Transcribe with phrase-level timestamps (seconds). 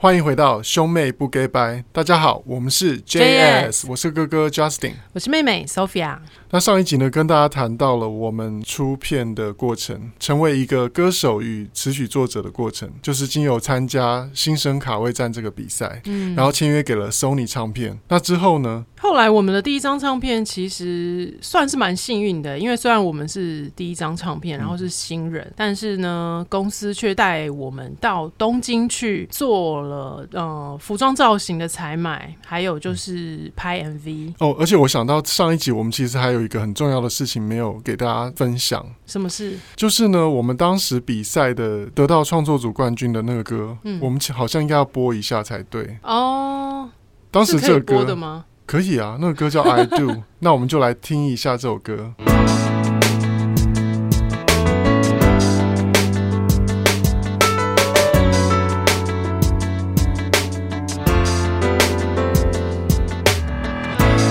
[0.00, 1.82] 欢迎回到兄妹不给掰。
[1.90, 6.18] 大家好，我们是 JS，我是哥哥 Justin，我是妹妹 Sophia。
[6.50, 18.00] 那上一集呢，跟大家谈到了我们出片的过程，成为一个歌手与词曲作者的过程，就是经由参加新生卡位战这个比赛，嗯，然后签约给了 Sony 唱片。
[18.08, 18.86] 那之后呢？
[19.00, 34.32] 后来我们的第一张唱片其实算是蛮幸运的，因为虽然我们是第一张唱片，然后是新人，嗯、但是呢，公司却带我们到东京去做了呃服装造型的采买，还有就是拍 MV。
[34.38, 36.37] 哦，而且我想到上一集我们其实还有。
[36.38, 39.58] 有一个很重要的事情没有给大家分享，什么事？
[39.74, 46.88] 就是呢，我们当时比赛的得到创作组冠军的那个歌，嗯，我们好像应该要播一下才对哦。
[47.32, 48.44] 当时这个歌可以播的吗？
[48.66, 52.14] 可以啊，那个歌叫 I Do， 那我们就来听一下这首歌。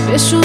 [0.06, 0.40] 别说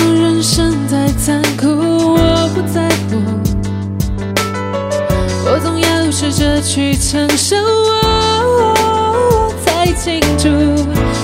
[6.63, 10.47] 去承受，我才清楚。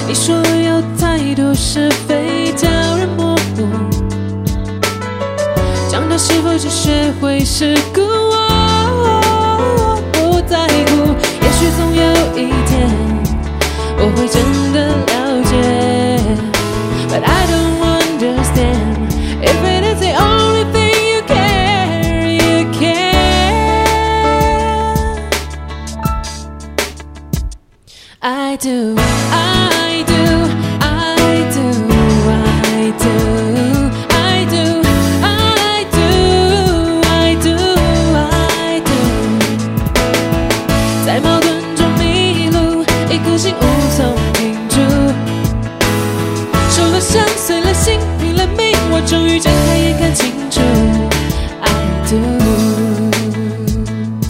[0.07, 3.65] 你说有太多是非叫人模糊，
[5.89, 8.01] 长大是否就学会世故，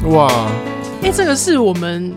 [0.10, 0.28] 哇，
[1.04, 2.16] 哎，这个是我们。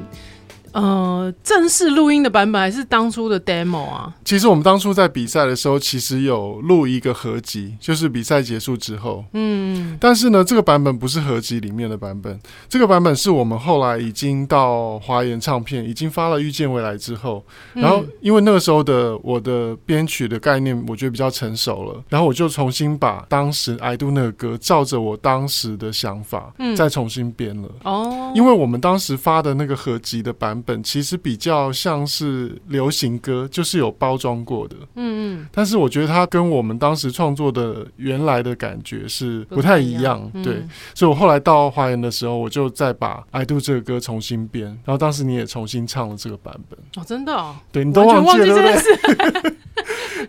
[0.73, 4.13] 呃正式录音的版本，还是当初的 demo 啊？
[4.25, 9.25] 其实我们当初在比赛的时候，其实有录一个合集，就是比赛结束之后。
[9.33, 12.39] 嗯，但是呢，这个版本不是合集里面的版本，
[12.69, 17.45] 这个版本是我们后来已经到华研唱片，已经发了《遇见未来》之后，
[17.75, 27.69] 然后因为那个时候的我的编曲的概念，我觉得比较成熟了，然后我就重新把当时 I Do 那个歌，照着我当时的想法，嗯，再重新编了。
[27.85, 34.17] 哦，因为我们当时发的那个合集的版本，其实比较像是流行歌，就是有包。
[34.23, 49.55] 装过的，嗯嗯，但是我觉得它跟我们当时创作的原来的感觉是不太一样，对，嗯、所以我后来到华研的时候，我就再把《I Do》这个歌重新编，然后当时你也重新唱了这个版本，哦，真的，哦，对，你都忘记了，对不对？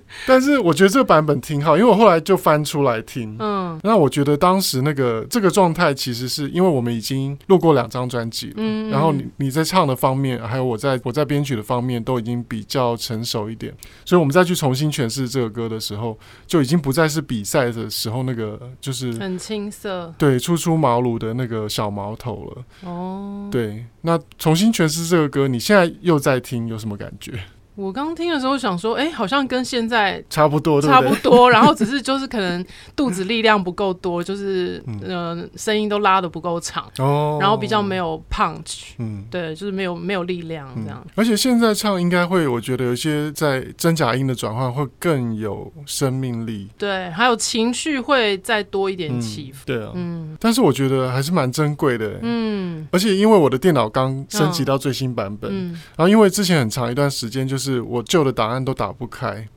[0.25, 13.73] 但是我觉得这个版本挺好，因为我后来就翻出来听，嗯，那我觉得当时那个这个状态，其实是因为我们已经录过两张专辑了，嗯，然后你你在唱的方面，还有我在我在编曲的方面，都已经比较成熟一点，
[14.05, 27.33] 所以我们再去重新诠释这个歌的时候，就已经不再是比赛的时候那个就是很青涩，对，初出茅庐的那个小毛头了，哦，对，那重新诠释这个歌，你现在又在听，有什么感觉？
[27.75, 31.49] 我刚听的时候想说，哎、欸，好像跟现在差不多，差不多。
[31.51, 32.63] 然后只是就是可能
[32.95, 41.11] 肚子力量不够多，就是呃声音都拉的不够长，哦，然后比较没有 punch，嗯，对，就是没有没有力量这样、嗯。
[41.15, 50.37] 而且现在唱应该会，我觉得有些在真假音的转换会更有生命力，对，还有情绪会再多一点起伏，嗯、对啊，嗯。
[50.39, 52.87] 但是我觉得还是蛮珍贵的，嗯。
[52.91, 57.62] 而且因为我的电脑刚升级到最新版本，嗯，然后因为之前很长一段时间就是。
[57.63, 59.47] 是我旧的档案都打不开，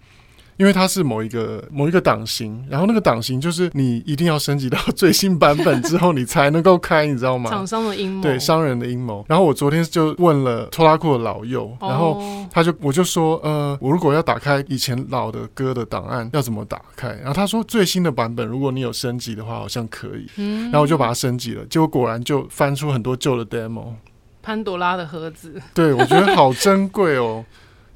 [0.56, 7.50] 因为它是某一个某一个档型，然后那个档型就是你一定要升级到最新版本之后，你才能够开，你知道吗？
[7.50, 9.24] 厂商的阴谋，对，商人的阴谋。
[9.28, 17.08] 然后我昨天就问了拖拉库的老右，然后他就我就说，呃，我如果要打开以前老的歌的档案，要怎么打开？
[17.16, 20.26] 然后他说最新的版本，如果你有升级的话，好像可以。
[20.36, 23.92] 嗯，然后我就把它升级了，结果果然就翻出很多旧的 demo，
[24.42, 25.60] 潘朵拉的盒子。
[25.74, 27.44] 对，我觉得好珍贵哦。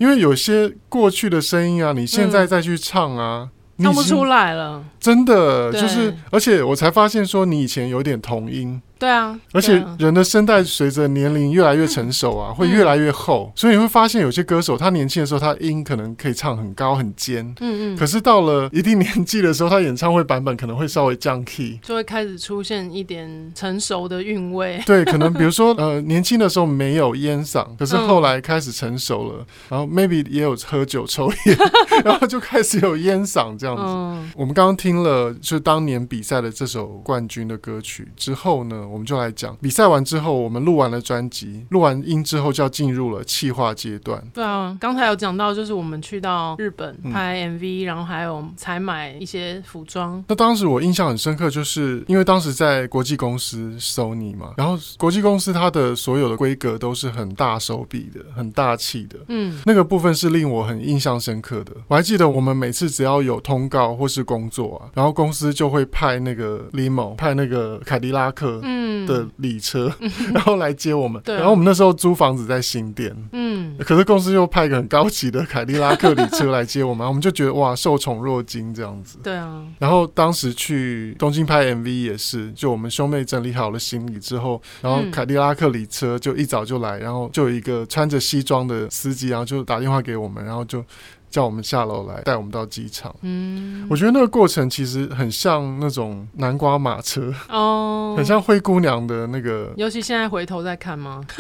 [0.00, 4.82] 因为有些过去的声音啊，你现在再去唱啊，唱不出来了。
[4.99, 24.79] 真的就是，而且我才发现说，你以前有点童音，对啊，而且人的声带随着年龄越来越成熟啊，会越来越厚，所以你会发现有些歌手他年轻的时候他音可能可以唱很高很尖，嗯嗯，可是到了一定年纪的时候，他演唱会版本可能会稍微降 key，就会开始出现一点成熟的韵味。
[24.85, 31.58] 对，可能比如说呃年轻的时候没有烟嗓，可是后来开始成熟了，然后 maybe 也有喝酒抽烟，
[32.05, 34.31] 然后就开始有烟嗓这样子。
[34.37, 44.23] 我们刚刚听了就是当年比赛的这首冠军的歌曲之后呢，我们就来讲比赛完之后，我们录完了专辑，录完音之后就要进入了企划阶段。
[44.35, 50.23] 对啊，刚才有讲到，就是我们去到日本拍 MV，然后还有采买一些服装。
[50.29, 59.19] 那当时我印象很深刻，就是因为当时在国际公司 Sony 嘛，然后国际公司它的所有的规格都是很大手笔的、很大气的。
[59.29, 61.73] 嗯，那个部分是令我很印象深刻的。
[61.89, 68.61] 我还记得我们每次只要有通告或是工作啊，然后公司就会派那个 limo，派那个凯迪拉克
[69.06, 71.21] 的礼车，嗯、然后来接我们。
[71.27, 79.19] 然后我们那时候租房子在新店，嗯，可是公司又派一个很高级的凯迪拉克礼车来接我们，我们就觉得哇，受宠若惊这样子。
[79.23, 79.62] 对啊。
[79.79, 90.85] 然后当时去东京拍 MV 也是，就我们兄妹整理好了行李之后，然后凯迪拉克礼车就一早就来，然后就有一个穿着西装的司机，然后就打电话给我们，然后就。
[91.31, 93.15] 叫我们下楼来带我们到机场。
[93.23, 99.73] 嗯，我觉得那个过程其实很像那种南瓜马车哦，很像灰姑娘的那个。
[99.77, 101.25] 尤其现在回头再看吗？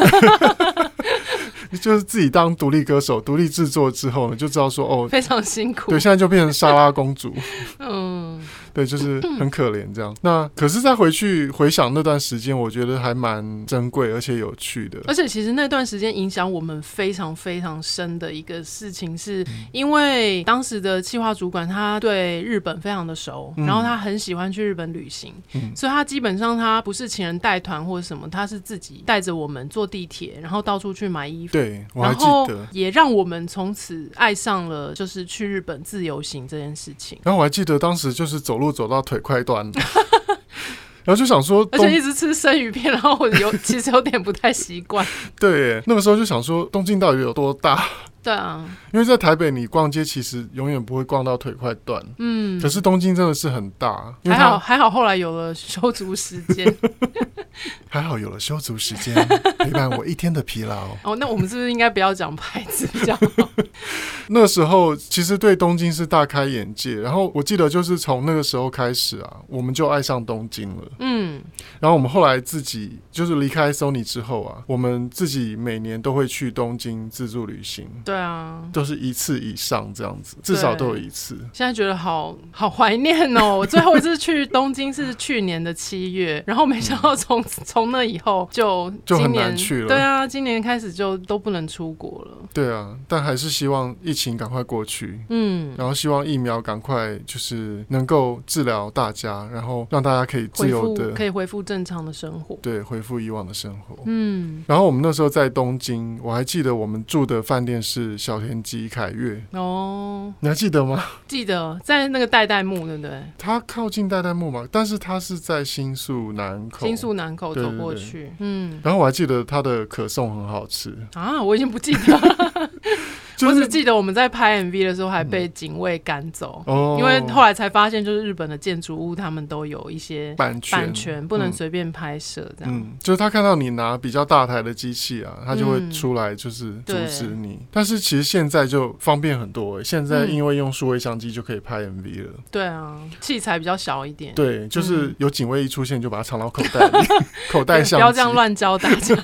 [1.80, 5.90] 就是自己当独立歌手、独立制作之后呢，就知道说哦，非常辛苦。
[5.90, 7.32] 对，现在就变成莎拉公主。
[7.78, 8.40] 嗯。
[8.72, 10.14] 对，就是很可怜这样。
[10.22, 15.00] 那可是再回去回想那段时间，我觉得还蛮珍贵而且有趣的。
[15.06, 25.34] 而且其实那段时间影响我们非常非常深的一个事情，是因为当时的企划主管他对日本非常的熟，然后他很喜欢去日本旅行，
[25.74, 31.54] 所以他基本上他不是请人带团或者什么，他是自己带着我们坐地铁，然后到处去买衣服。
[31.54, 37.18] 对，我还记得，也让我们从此爱上了就是去日本自由行这件事情。
[37.24, 38.59] 然后我还记得当时就是走。
[38.60, 39.72] 路走到腿快断了，
[41.02, 45.04] 然后就想说， 而且一直吃生鱼片，然后我有其实有点不太习惯。
[45.40, 47.82] 对，那个时候就想说，东京到底有多大？
[48.22, 52.04] 对啊，因为在台北你逛街其实永远不会逛到腿快断。
[52.18, 54.14] 嗯，可是东京真的是很大。
[54.24, 56.72] 还好还好，后来有了休足时间。
[57.88, 59.12] 还好有了休足时间
[59.58, 60.96] 陪伴我一天的疲劳。
[61.02, 63.50] 哦，那我们是不是应该不要讲牌子比较好？
[64.28, 70.84] 那时候其实对东京是大开眼界，然后我记得就是从那个时候开始啊，我们就爱上东京了。
[71.00, 71.42] 嗯，
[71.80, 77.88] 然后我们后来自己就是离开 Sony 之后啊，我们自己每年都会去东京自助旅行。
[78.10, 81.36] 对啊，都是一次以上这样子，至少都有一次。
[81.52, 83.56] 现在觉得好好怀念哦！
[83.56, 89.86] 我最后一次去东京是去年的七月，然后没想到从从那以后就就很难去了。
[89.86, 92.38] 对啊，今年开始就都不能出国了。
[92.52, 95.20] 对啊，但还是希望疫情赶快过去。
[95.28, 102.58] 嗯，然后希望疫苗赶快就是能够治疗大家，然后让大家可以自由的可以恢复正常的生活。
[102.60, 103.96] 对，恢复以往的生活。
[104.06, 107.99] 嗯，然后我们那时候在东京，我还记得我们住的饭店是。
[108.00, 111.04] 是小田急凯越哦，你还记得吗？
[111.28, 113.22] 记得在那个代代木，对不对？
[113.36, 118.80] 它靠近代代木嘛，但是它是在新宿南口，新宿南口走过去，嗯。
[118.82, 122.70] 然后我还记得它的可颂很好吃啊，我已经不记得了。
[123.46, 132.96] 我只记得我们在拍 MV 的时候还被警卫赶走，嗯，因为后来才发现，就是日本的建筑物他们都有一些版权，版权不能随便拍摄这样，嗯。
[133.02, 137.58] 就是他看到你拿比较大台的机器啊，他就会出来就是阻止你。
[137.60, 142.30] 嗯，但是其实现在就方便很多，欸，现在因为用数位相机就可以拍 MV 了。
[142.50, 144.34] 对啊，器材比较小一点。
[144.34, 148.02] 对，就是有警卫一出现就把它藏到口袋里，嗯， 口袋相机。
[148.02, 149.16] 不要这样乱教大家。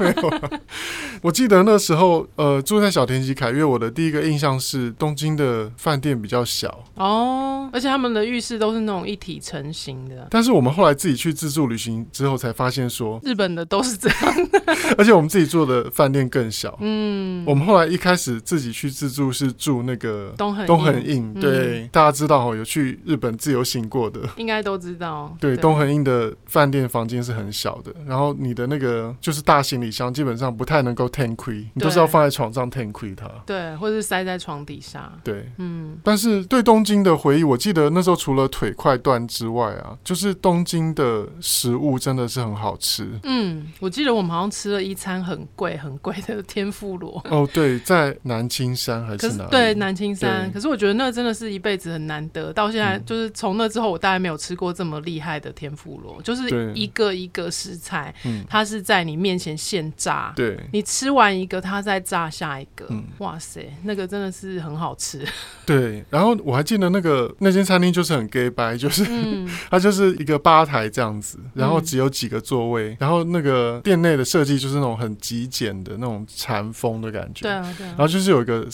[1.23, 10.27] 我记得那时候，呃，住在小田急凯悦，我的第一个印象是东京的饭店比较小哦，而且他们的浴室都是那种一体成型的。
[10.31, 14.63] 但是我们后来自己去自助旅行之后，才发现说日本的都是这样的，
[14.97, 16.77] 而且我们自己住的饭店更小。
[16.81, 25.37] 嗯，我们后来一开始自己去自助是住那个东横东横硬，对，嗯、大家知道哦，有去日本自由行过的，应该都知道。
[25.41, 33.29] 对，对东横硬的饭店房间是很小的，然后你的那个就是大行李箱基本上不太能够 ten 亏，你都是要放在床上 ten 亏它。
[33.45, 33.96] 对，或者。
[33.97, 35.11] 就是塞在床底下。
[35.25, 43.09] 对，嗯，但是对东京的回忆，我记得那时候除了腿快断之外啊，就是东京的食物真的是很好吃。
[43.23, 47.19] 嗯，我记得我们好像吃了一餐很贵很贵的天妇罗。
[47.31, 49.50] 哦，对，在南青山还是哪里？
[49.50, 50.53] 对，南青山。
[50.53, 63.05] 可是我觉得那真的是一辈子很难得，到现在就是从那之后，我大概没有吃过这么厉害的天妇罗，就是一个一个食材，嗯，它是在你面前现炸，对，你吃完一个，它再炸下一个，嗯。
[63.21, 65.25] 哇塞，那个真的是很好吃。
[65.66, 66.04] 对。
[66.11, 77.90] 然后我还记得那个那间餐厅就是很 gay 白， 就是、嗯、 它就是一个吧台这样子，然后只有几个座位，嗯、然后那个店内的设计就是那种很极简的那种禅风的感觉，对啊对啊。
[77.90, 78.66] 然后就是有一个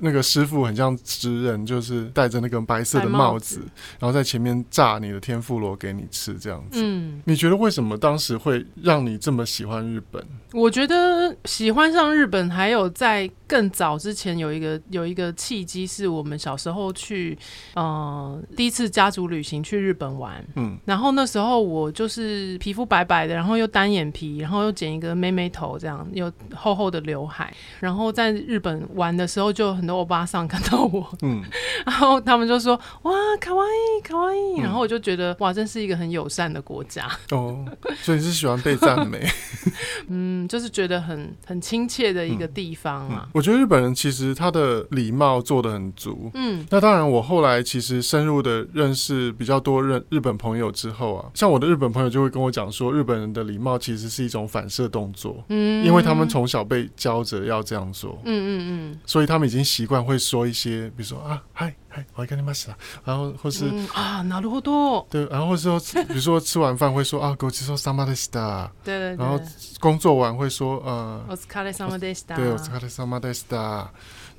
[0.00, 6.80] 那个师傅很像职人，就是戴着那个白色的帽子，帽子然后在前面炸你的天妇罗给你吃这样子。
[6.82, 10.24] 嗯，你觉得为什么当时会让你这么喜欢日本？
[10.52, 17.36] 我觉得喜欢上日本还有在更早之前有一个有一个契机，是我们小时候去
[17.74, 31.42] 呃第一次家族旅行去日本玩，嗯，然后那时候我就是皮肤白白的，然后又单眼皮，然后又剪一个妹妹头，这样又厚厚的刘海，然后在日本玩的时候，就很多欧巴桑看到我，嗯，
[31.84, 37.06] 然后他们就说哇卡哇伊卡哇伊，然后我就觉得哇真是一个很友善的国家。
[37.30, 37.64] 哦，
[38.02, 39.26] 所以你是喜欢被赞美，
[40.08, 40.46] 嗯。
[40.46, 43.26] 就是觉得很很亲切的一个地方啊、嗯。
[43.26, 43.30] 嗯。
[43.32, 46.29] 我觉得日本人其实他的礼貌做得很足。
[46.33, 55.43] 嗯，那当然，我后来其实深入的认识比较多日日本朋友之后啊，像我的日本朋友就会跟我讲说，日本人的礼貌其实是一种反射动作。
[55.49, 58.19] 嗯，因为他们从小被教着要这样做。
[58.25, 58.49] 嗯嗯
[58.91, 61.73] 嗯，所以他们已经习惯会说一些，比如说啊，嗨。
[62.15, 69.37] 我还跟你妈死了，然后或是、嗯、啊，なるほど，对，然后或是说，比如说吃完饭会说啊，ごちそうさまでした，对对对，然后
[69.81, 73.89] 工作完会说呃，お疲れ様でした，对，お疲れ様でした。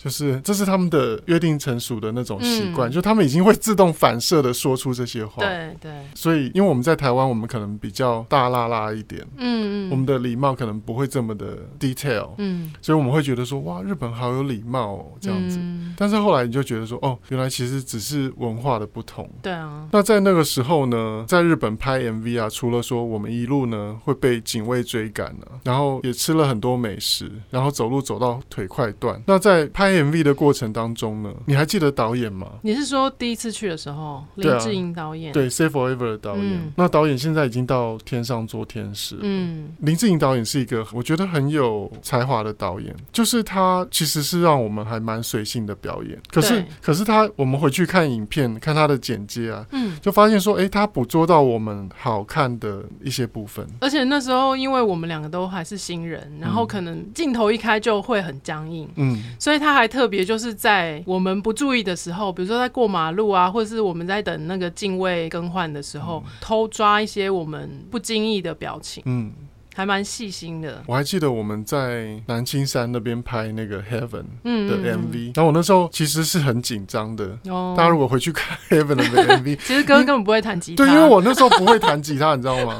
[0.08, 5.44] 就是这是他们的约定成熟的那种习惯，嗯、就他们已经会自动反射的说出这些话。
[5.44, 5.92] 对对。
[6.16, 15.58] 所以，因为我们在台湾，我们可能比较大剌剌一点，嗯嗯，我们的礼貌可能不会这么的 detail，嗯，所以我们会觉得说，哇，日本好有礼貌哦，这样子。
[15.60, 19.30] 嗯、但是后来你就觉得说，哦，原来其实只是文化的不同。
[19.42, 19.86] 对啊。
[19.92, 29.22] 那在那个时候呢，在日本拍 MV 啊，除了说我们一路呢会被警卫追赶呢、啊，然后也吃了很多美食，然后走路走到腿快断。
[29.26, 32.48] 那在拍 MV 的过程当中呢，你还记得导演吗？
[32.62, 35.32] 你是说第一次去的时候，林志颖导演？
[35.34, 36.46] 对，啊，对，《Stay Forever》的导演。
[36.46, 39.18] 嗯，那导演现在已经到天上做天使。
[39.22, 46.20] 嗯，林志颖导演是一个我觉得很有才华的导演，就是他其实是让我们还蛮随性的表演。
[46.32, 53.66] 可是，可是他我们回去看影片，看他的剪接啊，嗯，就发现说，哎，欸，他捕捉到我们好看的一些部分。
[53.80, 60.26] 而且那时候，因为我们两个都还是新人，然后可能镜头一开就会很僵硬，嗯，所以他还特别。
[60.26, 69.32] 就是在我们不注意的时候，比如说在过马路啊，或者是我们在等那个镜位更换的时候，嗯、偷抓一些我们不经意的表情，嗯，
[69.76, 70.84] 还蛮细心的。
[70.88, 77.38] 我还记得我们在南青山那边拍那个 Heaven 的 MV，然后我那时候其实是很紧张的。
[77.46, 80.84] 哦，大家如果回去看 Heaven 的 MV， 其实哥根本不会弹吉他。
[80.84, 82.80] 对，因为我那时候不会弹吉他，你知道吗？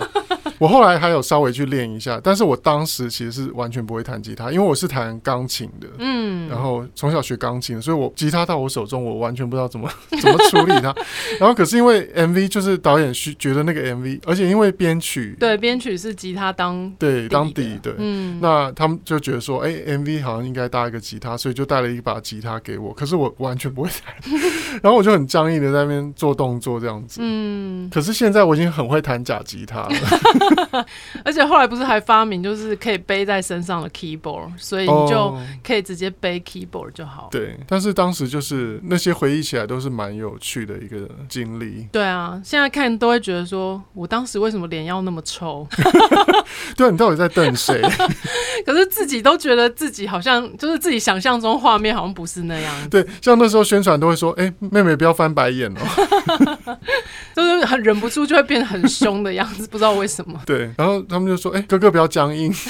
[0.60, 9.90] 我后来还有稍微去练一下，但是我当时其实是完全不会弹吉他，因为我是弹钢琴的，嗯，然后从小学钢琴，所以我吉他到我手中，我完全不知道怎么
[10.22, 10.96] 怎么处理它。
[11.40, 24.40] 然后可是因为 MV 就是导演需觉得那个 MV，而且因为编曲，对，编曲是吉他当对当底对，嗯，那他们就觉得说，哎，MV 好像应该搭一个吉他，所以就带了一把吉他给我，可是我完全不会弹，
[24.82, 29.90] 然后我就很僵硬的在那边做动作这样子，嗯，可是现在我已经很会弹假吉他了。
[31.24, 37.30] 而且后来不是还发明就是可以背在身上的 keyboard，所以你就可以直接背 keyboard 就好。
[37.32, 41.88] 对，但是当时就是那些回忆起来都是蛮有趣的一个经历。
[41.92, 45.68] 对啊，现在看都会觉得说，我当时为什么脸要那么臭？
[46.76, 47.82] 对啊，你到底在瞪谁？
[48.66, 52.90] 可是自己都觉得自己好像就是自己想象中画面好像不是那样。
[52.90, 56.78] 对，像那时候宣传都会说，哎、欸，妹妹不要翻白眼哦，
[57.36, 60.40] 就是很忍不住就会变得很凶的样子，不知道为什么。
[60.46, 62.54] 对，然后他们就说：“哎、欸，哥哥不要僵硬。”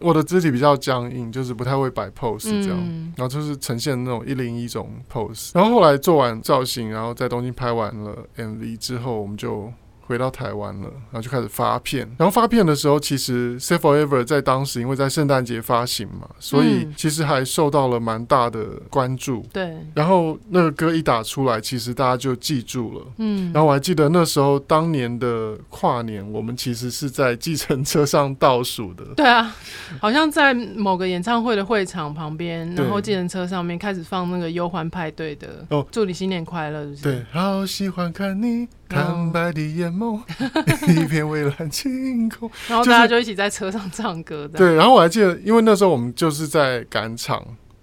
[0.00, 5.50] 我的肢体比较僵硬，就是不太会摆 pose 这样，嗯、然后就是呈现那种一零一种 pose。
[5.54, 9.70] 然后后来做完造型，然后在东京拍完了 MV 之后，我们就
[10.10, 12.00] 回到台湾了，然后就开始发片。
[12.18, 19.46] 然后发片的时候，其实《Say Forever》在当时因为在圣诞节发行嘛，所以其实还受到了蛮大的关注。
[19.52, 19.76] 对。
[19.94, 23.06] 然后那个歌一打出来，其实大家就记住了。
[23.18, 23.52] 嗯。
[23.54, 29.04] 然后我还记得那时候当年的跨年，我们其实是在计程车上倒数的。
[29.14, 29.54] 对啊，
[30.00, 37.02] 好像在某个演唱会的会场旁边，然后计程车上面开始放那个忧欢派对的哦，祝你新年快乐，是不是？
[37.04, 38.66] 对，好喜欢看你。
[38.90, 40.20] 坦白的眼眸，
[40.90, 44.58] 一片蔚蓝晴空，然后大家就一起在车上唱歌的。
[44.58, 47.42] 对，然后我还记得，因为那时候我们就是在赶场，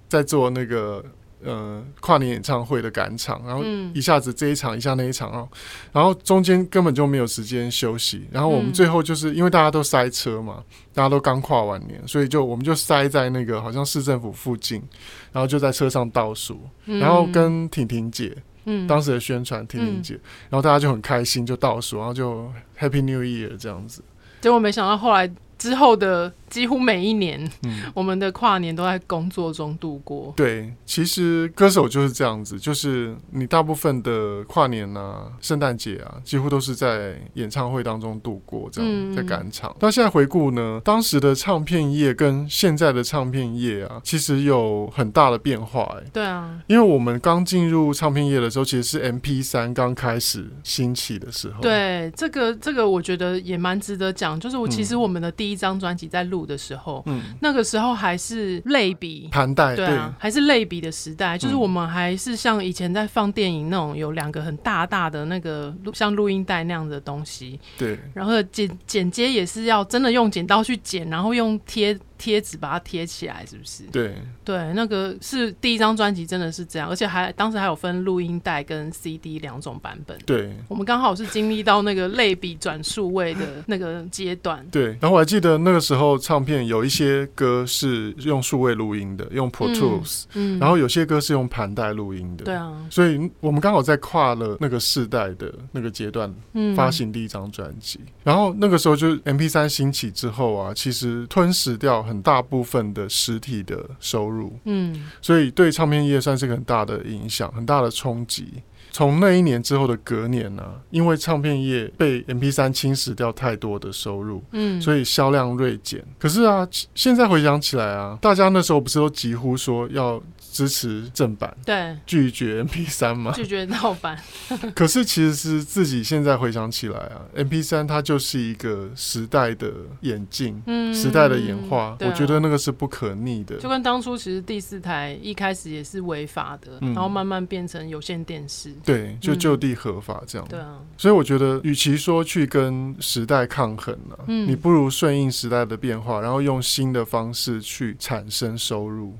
[0.09, 1.03] 在做那个
[1.43, 5.47] 呃跨年演唱会的赶场，然后一下子这一场，一下那一场哦，
[5.93, 8.27] 然后中间根本就没有时间休息。
[8.29, 10.61] 然后我们最后就是因为大家都塞车嘛，
[10.93, 14.83] 大家都刚跨完年，所以就我们就塞在那个好像市政府附近，
[15.31, 18.35] 然后就在车上倒数，然后跟婷婷姐。
[18.67, 20.13] 嗯，当时的宣传听听姐，
[20.49, 22.47] 然后大家就很开心，就倒数，然后就
[22.79, 24.03] Happy New Year 这样子。
[24.39, 25.27] 结果没想到后来。
[25.57, 30.33] 之后的几乎每一年，嗯，我们的跨年都在工作中度过。
[30.35, 39.75] 对，其实歌手就是这样子，就是你大部分的跨年啊、圣诞节啊，几乎都是在演唱会当中度过，这样在赶场。
[39.79, 45.99] 那、嗯、现在回顾呢，当时的唱片业跟现在的唱片业啊，其实有很大的变化、欸。
[45.99, 51.61] 哎，对啊，因为我们刚进入唱片业的时候，其实是 MP3 刚开始兴起的时候。
[51.61, 55.27] 对，这个这个我觉得也蛮值得讲，就是我其实我们的。
[55.37, 60.19] 第一张专辑在录的时候，嗯，那个时候还是类比盘带，对啊，对。
[60.19, 71.97] 还是类比的时代，就是我们还是像以前在放电影那种，有两个很大大的那个录像录音带那样的东西，对，然后剪剪接也是要真的用剪刀去剪，然后用贴。
[72.17, 73.83] 贴纸把它贴起来，是不是？
[73.91, 80.17] 对对，那个是第一张专辑，真的是这样，而且还当时还有分录音带跟 CD 两种版本。
[80.25, 84.65] 对，我们刚好是经历到那个类比转数位的那个阶段。
[84.71, 92.45] 对，然后我还记得那个时候唱片有一些歌是用数位录音的，用 Pro Tools，嗯，嗯，然后有些歌是用盘带录音的。
[92.45, 96.33] 对啊，所以我们刚好在跨了那个世代的那个阶段，
[96.75, 97.99] 发行第一张专辑。
[98.23, 102.06] 然后那个时候就是 MP 三兴起之后啊，其实吞噬掉。
[102.07, 108.63] 很大部分的实体的收入，嗯，所以对唱片业算是个很大的影响，很大的冲击。
[108.89, 116.03] 从那一年之后的隔年呢、啊，因为唱片业被 MP 三侵蚀掉太多的收入，嗯，所以销量锐减。
[116.17, 120.19] 可是啊，现在回想起来啊，大家那时候不是都几乎说要。
[120.51, 124.17] 支持正版，对，拒绝 MP 三嘛，拒绝盗版。
[124.73, 133.57] 可是其实是自己现在回想起来啊，MP 三它就是一个时代的演进，嗯，时代的演化，啊，我觉得那个是不可逆的。
[133.57, 140.47] 就跟当初其实第四台一开始也是违法的，嗯，然后慢慢变成有线电视，对，就就地合法这样。
[140.49, 149.15] 对啊，所以我觉得，与其说去跟时代抗衡呢，啊，嗯，你不如顺应时代的变化，然后用新的方式去产生收入。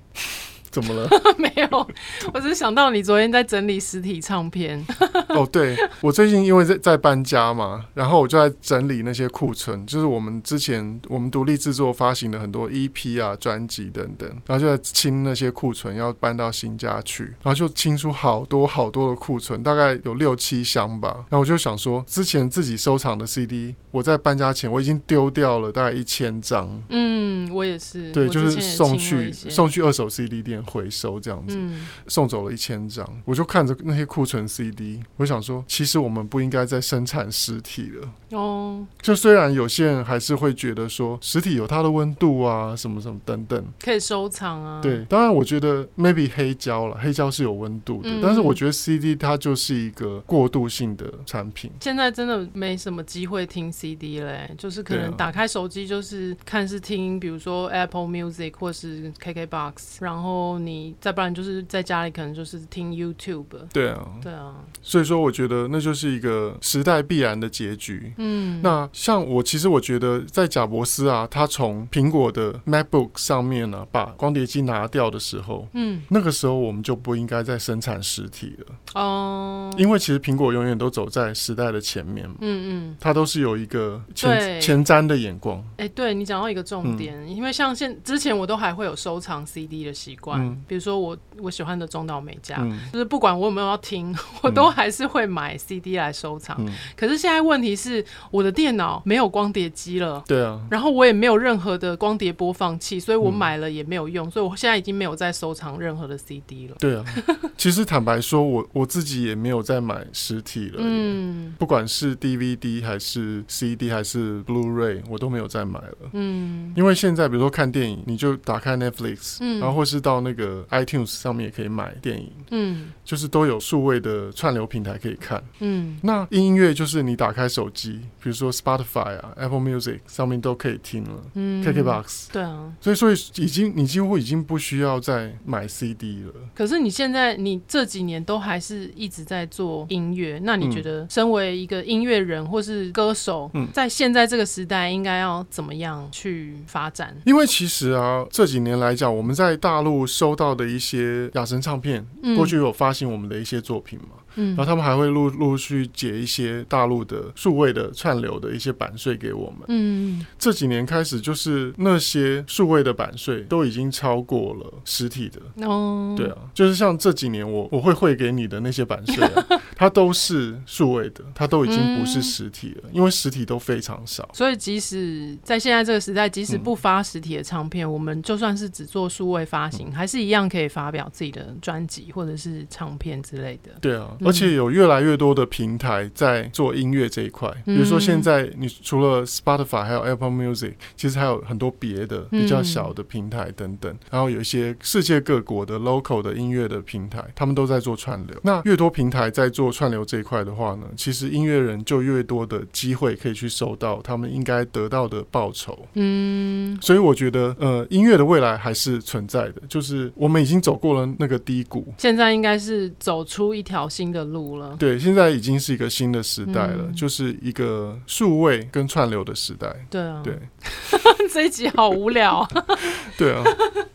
[0.70, 1.10] 怎么了？
[1.38, 1.88] 没有，
[2.34, 4.86] 我只是想到你昨天在整理实体唱片。
[5.30, 21.10] 哦，对，我最近因为在在搬家嘛，然后我就在整理那些库存，就是我们之前我们独立制作发行的很多 EP 啊、专辑等等，然后就在清那些库存，要搬到新家去，然后就清出好多好多的库存，大概有六七箱吧。
[21.30, 26.82] 然后我就想说，之前自己收藏的 CD，我在搬家前我已经丢掉了大概一千张。
[26.90, 28.12] 嗯，我也是。
[28.12, 30.57] 对，就是送去送去二手 CD 店。
[30.64, 38.38] 回收这样子，嗯、送走了一千张，我就看着那些库存 CD，我想说，其实我们不应该再生产实体了。
[38.38, 44.82] 哦，就虽然有些人还是会觉得说，实体有它的温度啊，什么什么等等，可以收藏啊。
[44.82, 51.72] 对，当然我觉得 maybe 黑胶了，黑胶是有温度的，嗯、但是我觉得 CD 它就是一个过渡性的产品。
[51.82, 60.47] 现在真的没什么机会听 CD 嘞，就是可能打开手机就是看是听，比如说 Apple Music 或是 KKBox，然后。
[60.60, 63.46] 你再不然就是在家里，可能就是听 YouTube。
[63.74, 64.56] 对啊，对啊。
[64.82, 68.14] 所以说，我觉得那就是一个时代必然的结局。
[68.18, 78.76] 嗯，那像我，其实我觉得在贾伯斯啊，他从苹果的 MacBook 上面呢、啊，把光碟机拿掉的时候，嗯，那个时候我们就不应该再生产实体了。
[78.94, 82.26] 哦，因为其实苹果永远都走在时代的前面。
[82.40, 85.60] 嗯嗯，它都是有一个前前瞻的眼光。
[85.78, 90.37] 哎、欸，对你讲到一个重点，嗯、因为像现之前我都还会有收藏 CD 的习惯。
[90.38, 96.56] 换，嗯比如说我我喜欢的中岛美嘉，嗯就是不管我有没有要听， 我都还是会买 CD 来收藏。
[96.60, 100.24] 嗯，可是现在问题是，我的电脑没有光碟机了。
[100.28, 106.76] 对啊，然后我也没有任何的光碟播放器，所以我买了也没有用，所以我现在已经没有在收藏任何的 CD 了。
[106.80, 107.04] 对啊。
[107.58, 110.76] 其实坦白说，我我自己也没有在买实体了。
[110.80, 115.98] 嗯不管是 DVD 还是 CD 还是 Blu-ray，我都没有再买了。
[116.14, 125.42] 嗯因为现在比如说看电影，你就打开 Netflix，、嗯然后或是到那个 iTunes 上面也可以买电影，嗯就是都有数位的串流平台可以看。
[125.60, 132.74] 嗯那音乐就是你打开手机，比如说 Spotify 啊、Apple Music 上面都可以听了、嗯 KKBox，对啊。
[132.82, 136.34] 所以所以已经你几乎已经不需要再买 CD 了。
[136.54, 147.16] 可是你现在你这几年都还是一直在做音乐，那你觉得身为一个音乐人或是歌手，嗯在现在这个时代应该要怎么样去发展？
[147.26, 159.60] 因为其实啊，这几年来讲，我们在大陆收到的一些雅神唱片，嗯过去有发行我们的一些作品嘛，嗯然后他们还会陆陆续解一些大陆的数位的串流的一些版税给我们。
[159.68, 165.68] 嗯这几年开始，就是那些数位的版税都已经超过了实体的。
[165.68, 169.46] 哦，对啊，就是像这几年我我会汇给你的那些版税啊，
[169.80, 174.28] 它都是数位的，它都已经不是实体了，因为实体都非常少。
[174.34, 183.70] 所以即使在现在这个时代，即使嗯不发实体的唱片，我们就算是只做数位发行，还是一样可以发表自己的专辑或者是唱片之类的。
[183.80, 198.36] 对啊，嗯而且有越来越多的平台在做音乐这一块，比如说现在你除了 Spotify 还有 Apple Music，其实还有很多别的比较小的平台等等，然后有一些世界各国的 local 的音乐的平台，他们都在做串流。
[198.44, 205.78] 那越多平台在做串流这一块的话呢，其实音乐人就越多的机会可以去收到他们应该得到的报酬。
[205.94, 211.94] 嗯所以我觉得，呃，音乐的未来还是存在的，就是我们已经走过了那个低谷。
[211.98, 214.76] 现在应该是走出一条新的路了。
[214.78, 219.68] 对，现在已经是一个新的时代了，嗯就是一个数位跟串流的时代。
[219.90, 220.38] 对啊，对，
[221.34, 222.48] 这一集好无聊啊。
[223.18, 223.44] 对啊。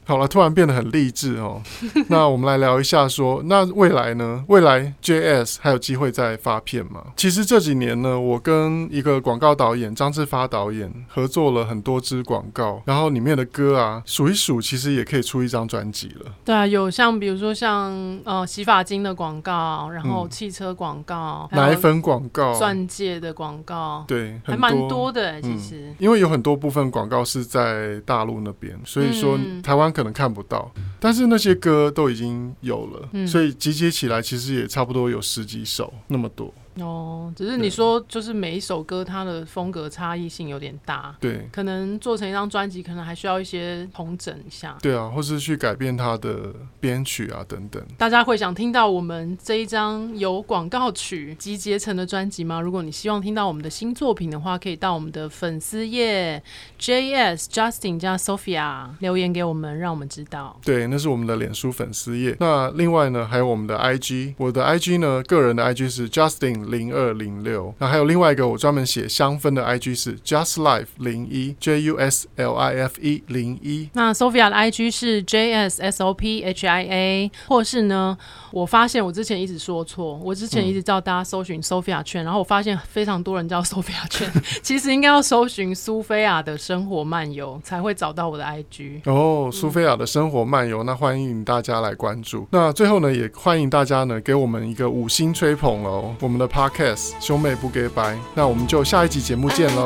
[0.05, 1.63] 好了，突然变得很励志哦。
[2.09, 4.45] 那我们来聊一下说，那未来呢？
[4.49, 7.05] 未来 JS 还有机会再发片吗？
[7.17, 16.33] 其实这几年呢，我跟一个广告导演张志发导演合作了很多支广告，然后里面的歌啊，数一数，其实也可以出一张专辑了。
[16.45, 17.93] 对啊，有像比如说像
[18.25, 25.41] 呃洗发精的广告，然后嗯汽车广告，奶粉广告，钻戒的广告，对，还蛮多的、欸。
[25.41, 36.51] 其嗯实，因为有很多部分广告是在大陆那边，所以说嗯台湾可能看不到，但是那些歌都已经有了，嗯所以集结起来其实也差不多有十几首那么多。
[36.81, 44.77] 哦，只是你说就是每一首歌它的风格差异性有点大，对可能做成一张专辑，可能还需要一些统整一下。
[44.81, 47.83] 对啊，或是去改变它的编曲啊等等。
[47.99, 52.61] 大家会想听到我们这一张由广告曲集结成的专辑吗？
[52.61, 56.43] 如果你希望听到我们的新作品的话，可以到我们的粉丝页
[56.81, 60.59] JS Justin 加 Sophia 留言给我们，让我们知道。
[60.65, 62.37] 对，那是我们的脸书粉丝页。
[62.41, 67.75] 那另外呢，还有我们的 IG，我的 IG 呢，个人的 IG 是 Justin 零二零六。
[67.79, 73.89] 那还有另外一个我专门写香氛的 IG 是 Just Life 零一 J U S L I F E 零一。
[73.95, 78.17] 那 Sophia 的 IG 是 JS S O P H I A，或是呢，
[78.51, 84.31] 我发现我之前一直说错，我之前一直叫大家搜寻 Sophia 圈，然后我发现非常多人叫 Sophia 圈，
[84.63, 89.01] 其实应该要搜寻苏菲亚的生活漫游才会找到我的 IG。
[89.07, 92.47] 哦，苏菲亚的生活漫游，那欢迎大家来关注。
[92.51, 98.17] 那最后呢，也欢迎大家呢给我们一个五星吹捧哦，我们的 Podcast 兄妹不给白。
[98.35, 99.85] 那我们就下一集节目见喽，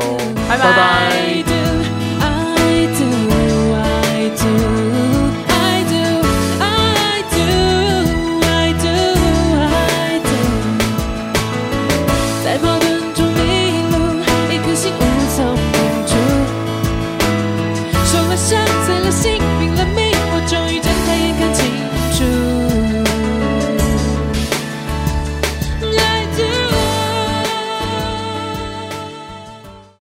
[0.48, 0.64] 拜拜。
[0.64, 0.72] 拜
[1.44, 1.75] 拜